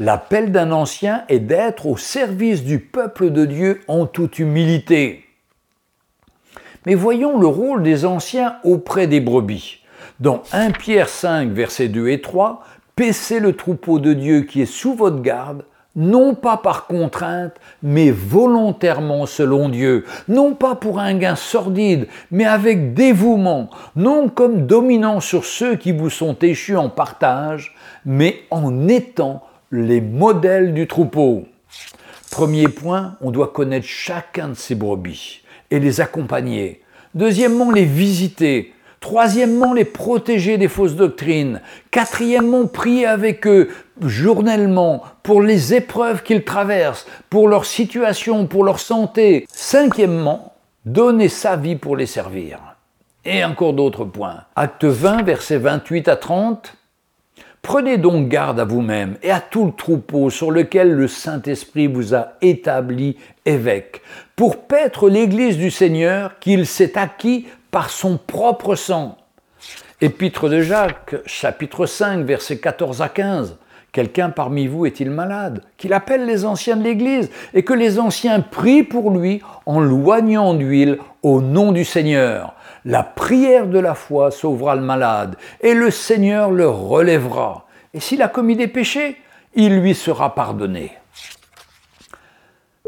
L'appel 0.00 0.52
d'un 0.52 0.70
ancien 0.70 1.24
est 1.28 1.40
d'être 1.40 1.86
au 1.86 1.96
service 1.96 2.62
du 2.62 2.78
peuple 2.78 3.30
de 3.30 3.44
Dieu 3.44 3.80
en 3.88 4.06
toute 4.06 4.38
humilité. 4.38 5.24
Mais 6.86 6.94
voyons 6.94 7.36
le 7.36 7.48
rôle 7.48 7.82
des 7.82 8.04
anciens 8.04 8.58
auprès 8.62 9.08
des 9.08 9.18
brebis. 9.20 9.80
Dans 10.20 10.44
1 10.52 10.70
Pierre 10.70 11.08
5 11.08 11.50
versets 11.50 11.88
2 11.88 12.10
et 12.10 12.20
3, 12.20 12.62
paissez 12.94 13.40
le 13.40 13.56
troupeau 13.56 13.98
de 13.98 14.12
Dieu 14.12 14.42
qui 14.42 14.62
est 14.62 14.66
sous 14.66 14.94
votre 14.94 15.20
garde, 15.20 15.64
non 15.96 16.36
pas 16.36 16.58
par 16.58 16.86
contrainte, 16.86 17.54
mais 17.82 18.12
volontairement 18.12 19.26
selon 19.26 19.68
Dieu, 19.68 20.04
non 20.28 20.54
pas 20.54 20.76
pour 20.76 21.00
un 21.00 21.14
gain 21.14 21.34
sordide, 21.34 22.06
mais 22.30 22.44
avec 22.44 22.94
dévouement, 22.94 23.68
non 23.96 24.28
comme 24.28 24.64
dominant 24.64 25.18
sur 25.18 25.44
ceux 25.44 25.74
qui 25.74 25.90
vous 25.90 26.10
sont 26.10 26.36
échus 26.40 26.76
en 26.76 26.88
partage, 26.88 27.74
mais 28.04 28.44
en 28.52 28.86
étant 28.86 29.42
les 29.70 30.00
modèles 30.00 30.74
du 30.74 30.86
troupeau. 30.86 31.44
Premier 32.30 32.68
point, 32.68 33.16
on 33.20 33.30
doit 33.30 33.48
connaître 33.48 33.86
chacun 33.86 34.48
de 34.48 34.54
ces 34.54 34.74
brebis 34.74 35.42
et 35.70 35.80
les 35.80 36.00
accompagner. 36.00 36.82
Deuxièmement, 37.14 37.70
les 37.70 37.84
visiter 37.84 38.72
Troisièmement, 39.00 39.74
les 39.74 39.84
protéger 39.84 40.58
des 40.58 40.68
fausses 40.68 40.96
doctrines. 40.96 41.60
Quatrièmement, 41.90 42.66
prier 42.66 43.06
avec 43.06 43.46
eux 43.46 43.68
journellement 44.02 45.02
pour 45.22 45.40
les 45.40 45.74
épreuves 45.74 46.22
qu'ils 46.22 46.44
traversent, 46.44 47.06
pour 47.30 47.48
leur 47.48 47.64
situation, 47.64 48.46
pour 48.46 48.64
leur 48.64 48.80
santé. 48.80 49.46
Cinquièmement, 49.50 50.54
donner 50.84 51.28
sa 51.28 51.56
vie 51.56 51.76
pour 51.76 51.96
les 51.96 52.06
servir. 52.06 52.58
Et 53.24 53.44
encore 53.44 53.72
d'autres 53.72 54.04
points. 54.04 54.42
Acte 54.56 54.84
20, 54.84 55.22
versets 55.22 55.58
28 55.58 56.08
à 56.08 56.16
30. 56.16 56.74
Prenez 57.62 57.98
donc 57.98 58.28
garde 58.28 58.60
à 58.60 58.64
vous-même 58.64 59.16
et 59.22 59.30
à 59.30 59.40
tout 59.40 59.66
le 59.66 59.72
troupeau 59.72 60.30
sur 60.30 60.50
lequel 60.50 60.92
le 60.92 61.08
Saint-Esprit 61.08 61.86
vous 61.86 62.14
a 62.14 62.32
établi 62.40 63.16
évêque, 63.44 64.00
pour 64.36 64.62
paître 64.62 65.08
l'Église 65.08 65.58
du 65.58 65.70
Seigneur 65.70 66.38
qu'il 66.38 66.66
s'est 66.66 66.96
acquis 66.96 67.46
par 67.70 67.90
son 67.90 68.18
propre 68.18 68.74
sang. 68.74 69.16
Épître 70.00 70.48
de 70.48 70.60
Jacques, 70.60 71.16
chapitre 71.26 71.86
5, 71.86 72.24
versets 72.24 72.58
14 72.58 73.02
à 73.02 73.08
15. 73.08 73.56
Quelqu'un 73.90 74.30
parmi 74.30 74.66
vous 74.66 74.86
est-il 74.86 75.10
malade 75.10 75.62
Qu'il 75.76 75.92
appelle 75.92 76.26
les 76.26 76.44
anciens 76.44 76.76
de 76.76 76.84
l'Église 76.84 77.30
et 77.54 77.64
que 77.64 77.74
les 77.74 77.98
anciens 77.98 78.40
prient 78.40 78.84
pour 78.84 79.10
lui 79.10 79.42
en 79.66 79.80
loignant 79.80 80.54
d'huile 80.54 80.98
au 81.22 81.40
nom 81.40 81.72
du 81.72 81.84
Seigneur. 81.84 82.54
La 82.84 83.02
prière 83.02 83.66
de 83.66 83.78
la 83.78 83.94
foi 83.94 84.30
sauvera 84.30 84.76
le 84.76 84.82
malade 84.82 85.36
et 85.60 85.74
le 85.74 85.90
Seigneur 85.90 86.50
le 86.50 86.68
relèvera. 86.68 87.66
Et 87.94 88.00
s'il 88.00 88.22
a 88.22 88.28
commis 88.28 88.56
des 88.56 88.68
péchés, 88.68 89.16
il 89.54 89.80
lui 89.80 89.94
sera 89.94 90.34
pardonné. 90.34 90.92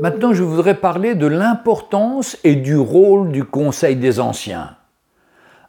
Maintenant, 0.00 0.32
je 0.32 0.42
voudrais 0.42 0.76
parler 0.76 1.14
de 1.14 1.26
l'importance 1.26 2.38
et 2.44 2.54
du 2.54 2.76
rôle 2.76 3.32
du 3.32 3.44
Conseil 3.44 3.96
des 3.96 4.20
Anciens. 4.20 4.76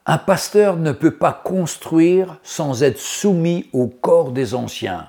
Un 0.05 0.17
pasteur 0.17 0.77
ne 0.77 0.91
peut 0.91 1.15
pas 1.15 1.33
construire 1.33 2.37
sans 2.41 2.81
être 2.81 2.97
soumis 2.97 3.69
au 3.73 3.87
corps 3.87 4.31
des 4.31 4.55
anciens. 4.55 5.07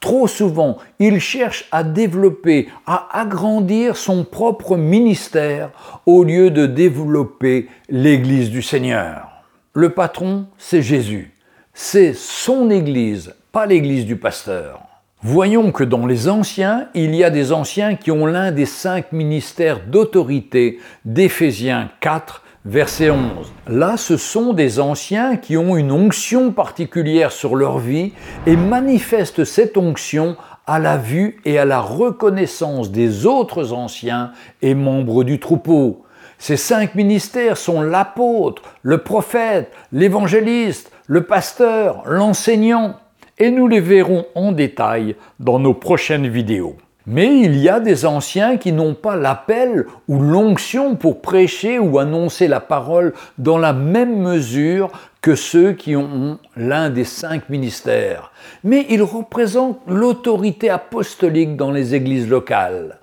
Trop 0.00 0.26
souvent, 0.26 0.78
il 0.98 1.20
cherche 1.20 1.66
à 1.70 1.84
développer, 1.84 2.68
à 2.86 3.08
agrandir 3.20 3.96
son 3.96 4.24
propre 4.24 4.76
ministère 4.76 5.70
au 6.06 6.24
lieu 6.24 6.50
de 6.50 6.66
développer 6.66 7.68
l'Église 7.88 8.50
du 8.50 8.62
Seigneur. 8.62 9.28
Le 9.74 9.90
patron, 9.90 10.46
c'est 10.58 10.82
Jésus. 10.82 11.32
C'est 11.72 12.14
son 12.14 12.70
Église, 12.70 13.34
pas 13.52 13.66
l'Église 13.66 14.04
du 14.04 14.16
pasteur. 14.16 14.80
Voyons 15.22 15.70
que 15.70 15.84
dans 15.84 16.04
les 16.06 16.28
anciens, 16.28 16.88
il 16.94 17.14
y 17.14 17.22
a 17.22 17.30
des 17.30 17.52
anciens 17.52 17.94
qui 17.94 18.10
ont 18.10 18.26
l'un 18.26 18.50
des 18.50 18.66
cinq 18.66 19.12
ministères 19.12 19.86
d'autorité 19.86 20.80
d'Éphésiens 21.04 21.90
4, 22.00 22.42
verset 22.64 23.10
11. 23.10 23.52
Là, 23.68 23.96
ce 23.96 24.16
sont 24.16 24.52
des 24.52 24.80
anciens 24.80 25.36
qui 25.36 25.56
ont 25.56 25.76
une 25.76 25.92
onction 25.92 26.52
particulière 26.52 27.32
sur 27.32 27.56
leur 27.56 27.78
vie 27.78 28.12
et 28.46 28.56
manifestent 28.56 29.44
cette 29.44 29.76
onction 29.76 30.36
à 30.66 30.78
la 30.78 30.96
vue 30.96 31.40
et 31.44 31.58
à 31.58 31.64
la 31.64 31.80
reconnaissance 31.80 32.90
des 32.90 33.26
autres 33.26 33.72
anciens 33.72 34.32
et 34.62 34.74
membres 34.74 35.24
du 35.24 35.40
troupeau. 35.40 36.04
Ces 36.38 36.56
cinq 36.56 36.94
ministères 36.94 37.56
sont 37.56 37.82
l'apôtre, 37.82 38.62
le 38.82 38.98
prophète, 38.98 39.72
l'évangéliste, 39.92 40.92
le 41.06 41.24
pasteur, 41.24 42.02
l'enseignant 42.06 42.96
et 43.38 43.50
nous 43.50 43.66
les 43.66 43.80
verrons 43.80 44.26
en 44.34 44.52
détail 44.52 45.16
dans 45.40 45.58
nos 45.58 45.74
prochaines 45.74 46.28
vidéos. 46.28 46.76
Mais 47.06 47.40
il 47.40 47.58
y 47.58 47.68
a 47.68 47.80
des 47.80 48.06
anciens 48.06 48.56
qui 48.56 48.72
n'ont 48.72 48.94
pas 48.94 49.16
l'appel 49.16 49.86
ou 50.08 50.20
l'onction 50.20 50.94
pour 50.94 51.20
prêcher 51.20 51.78
ou 51.78 51.98
annoncer 51.98 52.46
la 52.46 52.60
parole 52.60 53.12
dans 53.38 53.58
la 53.58 53.72
même 53.72 54.20
mesure 54.20 54.90
que 55.20 55.34
ceux 55.34 55.72
qui 55.72 55.96
ont 55.96 56.38
l'un 56.56 56.90
des 56.90 57.04
cinq 57.04 57.48
ministères. 57.48 58.32
Mais 58.62 58.86
ils 58.88 59.02
représentent 59.02 59.80
l'autorité 59.88 60.70
apostolique 60.70 61.56
dans 61.56 61.70
les 61.70 61.94
églises 61.94 62.28
locales. 62.28 62.98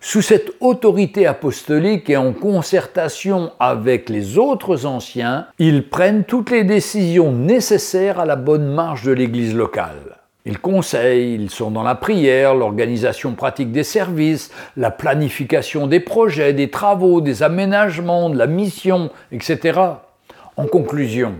Sous 0.00 0.20
cette 0.20 0.52
autorité 0.60 1.26
apostolique 1.26 2.10
et 2.10 2.18
en 2.18 2.34
concertation 2.34 3.52
avec 3.58 4.10
les 4.10 4.36
autres 4.36 4.84
anciens, 4.84 5.46
ils 5.58 5.88
prennent 5.88 6.24
toutes 6.24 6.50
les 6.50 6.62
décisions 6.62 7.32
nécessaires 7.32 8.20
à 8.20 8.26
la 8.26 8.36
bonne 8.36 8.66
marche 8.66 9.04
de 9.04 9.12
l'Église 9.12 9.54
locale. 9.54 10.23
Ils 10.46 10.58
conseillent, 10.58 11.34
ils 11.34 11.48
sont 11.48 11.70
dans 11.70 11.82
la 11.82 11.94
prière, 11.94 12.54
l'organisation 12.54 13.32
pratique 13.32 13.72
des 13.72 13.82
services, 13.82 14.50
la 14.76 14.90
planification 14.90 15.86
des 15.86 16.00
projets, 16.00 16.52
des 16.52 16.68
travaux, 16.68 17.22
des 17.22 17.42
aménagements, 17.42 18.28
de 18.28 18.36
la 18.36 18.46
mission, 18.46 19.10
etc. 19.32 19.80
En 20.58 20.66
conclusion, 20.66 21.36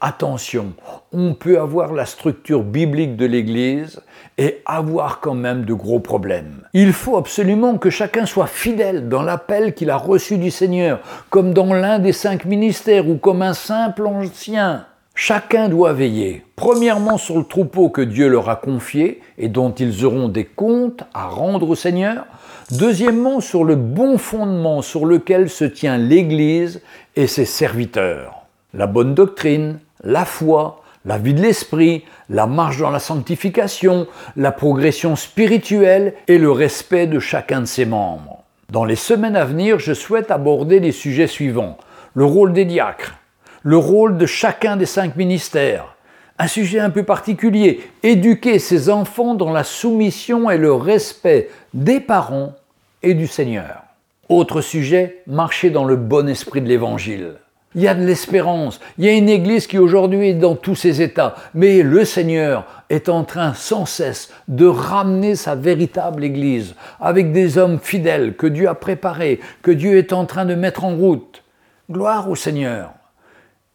attention, 0.00 0.74
on 1.12 1.34
peut 1.34 1.58
avoir 1.58 1.92
la 1.92 2.06
structure 2.06 2.62
biblique 2.62 3.16
de 3.16 3.26
l'Église 3.26 4.00
et 4.38 4.62
avoir 4.64 5.18
quand 5.18 5.34
même 5.34 5.64
de 5.64 5.74
gros 5.74 6.00
problèmes. 6.00 6.62
Il 6.72 6.92
faut 6.92 7.16
absolument 7.16 7.78
que 7.78 7.90
chacun 7.90 8.26
soit 8.26 8.46
fidèle 8.46 9.08
dans 9.08 9.22
l'appel 9.22 9.74
qu'il 9.74 9.90
a 9.90 9.96
reçu 9.96 10.38
du 10.38 10.52
Seigneur, 10.52 11.00
comme 11.30 11.52
dans 11.52 11.74
l'un 11.74 11.98
des 11.98 12.12
cinq 12.12 12.44
ministères 12.44 13.08
ou 13.08 13.16
comme 13.16 13.42
un 13.42 13.54
simple 13.54 14.06
ancien. 14.06 14.86
Chacun 15.22 15.68
doit 15.68 15.92
veiller, 15.92 16.42
premièrement 16.56 17.18
sur 17.18 17.36
le 17.36 17.44
troupeau 17.44 17.90
que 17.90 18.00
Dieu 18.00 18.26
leur 18.26 18.48
a 18.48 18.56
confié 18.56 19.20
et 19.36 19.50
dont 19.50 19.70
ils 19.70 20.06
auront 20.06 20.30
des 20.30 20.46
comptes 20.46 21.04
à 21.12 21.28
rendre 21.28 21.68
au 21.68 21.74
Seigneur, 21.74 22.24
deuxièmement 22.70 23.40
sur 23.40 23.64
le 23.64 23.76
bon 23.76 24.16
fondement 24.16 24.80
sur 24.80 25.04
lequel 25.04 25.50
se 25.50 25.66
tient 25.66 25.98
l'Église 25.98 26.80
et 27.16 27.26
ses 27.26 27.44
serviteurs. 27.44 28.46
La 28.72 28.86
bonne 28.86 29.12
doctrine, 29.12 29.80
la 30.02 30.24
foi, 30.24 30.82
la 31.04 31.18
vie 31.18 31.34
de 31.34 31.42
l'esprit, 31.42 32.02
la 32.30 32.46
marche 32.46 32.78
dans 32.78 32.90
la 32.90 32.98
sanctification, 32.98 34.06
la 34.36 34.52
progression 34.52 35.16
spirituelle 35.16 36.14
et 36.28 36.38
le 36.38 36.50
respect 36.50 37.06
de 37.06 37.18
chacun 37.18 37.60
de 37.60 37.66
ses 37.66 37.84
membres. 37.84 38.44
Dans 38.70 38.86
les 38.86 38.96
semaines 38.96 39.36
à 39.36 39.44
venir, 39.44 39.80
je 39.80 39.92
souhaite 39.92 40.30
aborder 40.30 40.80
les 40.80 40.92
sujets 40.92 41.26
suivants. 41.26 41.76
Le 42.14 42.24
rôle 42.24 42.54
des 42.54 42.64
diacres, 42.64 43.19
le 43.62 43.76
rôle 43.76 44.16
de 44.16 44.26
chacun 44.26 44.76
des 44.76 44.86
cinq 44.86 45.16
ministères, 45.16 45.96
un 46.38 46.46
sujet 46.46 46.80
un 46.80 46.90
peu 46.90 47.02
particulier, 47.02 47.80
éduquer 48.02 48.58
ses 48.58 48.88
enfants 48.88 49.34
dans 49.34 49.52
la 49.52 49.64
soumission 49.64 50.50
et 50.50 50.56
le 50.56 50.72
respect 50.72 51.50
des 51.74 52.00
parents 52.00 52.54
et 53.02 53.14
du 53.14 53.26
Seigneur. 53.26 53.82
Autre 54.30 54.60
sujet, 54.60 55.22
marcher 55.26 55.70
dans 55.70 55.84
le 55.84 55.96
bon 55.96 56.28
esprit 56.28 56.62
de 56.62 56.68
l'Évangile. 56.68 57.34
Il 57.74 57.82
y 57.82 57.88
a 57.88 57.94
de 57.94 58.04
l'espérance. 58.04 58.80
Il 58.98 59.04
y 59.04 59.08
a 59.08 59.12
une 59.12 59.28
Église 59.28 59.66
qui 59.66 59.78
aujourd'hui 59.78 60.30
est 60.30 60.34
dans 60.34 60.56
tous 60.56 60.74
ses 60.74 61.02
états. 61.02 61.36
Mais 61.54 61.82
le 61.82 62.04
Seigneur 62.04 62.66
est 62.88 63.08
en 63.08 63.22
train 63.22 63.54
sans 63.54 63.86
cesse 63.86 64.32
de 64.48 64.66
ramener 64.66 65.36
sa 65.36 65.54
véritable 65.54 66.24
Église 66.24 66.74
avec 67.00 67.32
des 67.32 67.58
hommes 67.58 67.78
fidèles 67.78 68.34
que 68.34 68.48
Dieu 68.48 68.68
a 68.68 68.74
préparés, 68.74 69.40
que 69.62 69.70
Dieu 69.70 69.98
est 69.98 70.12
en 70.12 70.26
train 70.26 70.46
de 70.46 70.54
mettre 70.54 70.84
en 70.84 70.96
route. 70.96 71.44
Gloire 71.88 72.28
au 72.28 72.34
Seigneur. 72.34 72.92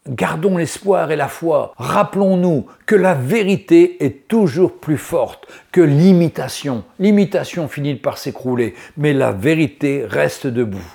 Gardons 0.08 0.56
l'espoir 0.56 1.10
et 1.10 1.16
la 1.16 1.28
foi. 1.28 1.72
Rappelons-nous 1.76 2.66
que 2.86 2.94
la 2.94 3.14
vérité 3.14 4.04
est 4.04 4.28
toujours 4.28 4.78
plus 4.78 4.98
forte 4.98 5.46
que 5.72 5.80
l'imitation. 5.80 6.84
L'imitation 6.98 7.68
finit 7.68 7.96
par 7.96 8.18
s'écrouler, 8.18 8.74
mais 8.96 9.12
la 9.12 9.32
vérité 9.32 10.04
reste 10.06 10.46
debout 10.46 10.92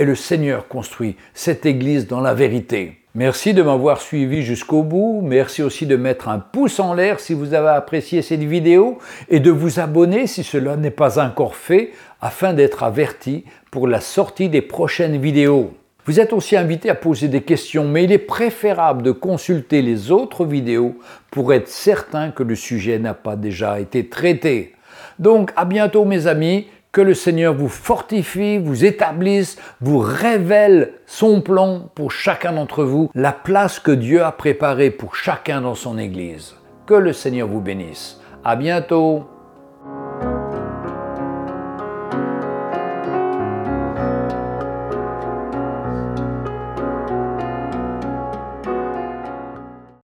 et 0.00 0.04
le 0.04 0.14
Seigneur 0.14 0.66
construit 0.66 1.16
cette 1.34 1.66
Église 1.66 2.06
dans 2.06 2.20
la 2.20 2.32
vérité. 2.32 2.96
Merci 3.14 3.52
de 3.54 3.62
m'avoir 3.62 4.00
suivi 4.00 4.42
jusqu'au 4.42 4.82
bout. 4.82 5.20
Merci 5.22 5.62
aussi 5.62 5.84
de 5.84 5.96
mettre 5.96 6.28
un 6.28 6.38
pouce 6.38 6.80
en 6.80 6.94
l'air 6.94 7.20
si 7.20 7.34
vous 7.34 7.54
avez 7.54 7.68
apprécié 7.68 8.22
cette 8.22 8.44
vidéo 8.44 8.98
et 9.28 9.40
de 9.40 9.50
vous 9.50 9.78
abonner 9.78 10.26
si 10.26 10.42
cela 10.42 10.76
n'est 10.76 10.90
pas 10.90 11.18
encore 11.18 11.56
fait 11.56 11.90
afin 12.20 12.54
d'être 12.54 12.82
averti 12.82 13.44
pour 13.70 13.88
la 13.88 14.00
sortie 14.00 14.48
des 14.48 14.62
prochaines 14.62 15.20
vidéos. 15.20 15.72
Vous 16.06 16.18
êtes 16.20 16.32
aussi 16.32 16.56
invité 16.56 16.90
à 16.90 16.94
poser 16.94 17.28
des 17.28 17.42
questions, 17.42 17.86
mais 17.86 18.04
il 18.04 18.12
est 18.12 18.18
préférable 18.18 19.02
de 19.02 19.12
consulter 19.12 19.82
les 19.82 20.10
autres 20.10 20.44
vidéos 20.44 20.96
pour 21.30 21.52
être 21.52 21.68
certain 21.68 22.30
que 22.30 22.42
le 22.42 22.54
sujet 22.54 22.98
n'a 22.98 23.14
pas 23.14 23.36
déjà 23.36 23.80
été 23.80 24.08
traité. 24.08 24.74
Donc 25.18 25.52
à 25.56 25.64
bientôt 25.64 26.04
mes 26.04 26.26
amis, 26.26 26.66
que 26.92 27.00
le 27.00 27.14
Seigneur 27.14 27.54
vous 27.54 27.68
fortifie, 27.68 28.58
vous 28.58 28.84
établisse, 28.84 29.56
vous 29.80 29.98
révèle 29.98 30.94
son 31.06 31.40
plan 31.40 31.88
pour 31.94 32.10
chacun 32.10 32.52
d'entre 32.52 32.82
vous, 32.82 33.10
la 33.14 33.32
place 33.32 33.78
que 33.78 33.92
Dieu 33.92 34.24
a 34.24 34.32
préparée 34.32 34.90
pour 34.90 35.14
chacun 35.14 35.60
dans 35.60 35.76
son 35.76 35.98
Église. 35.98 36.56
Que 36.86 36.94
le 36.94 37.12
Seigneur 37.12 37.46
vous 37.46 37.60
bénisse. 37.60 38.20
À 38.44 38.56
bientôt. 38.56 39.26